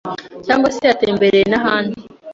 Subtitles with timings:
[0.45, 1.99] cyangwa se yatembereye, n’ahandi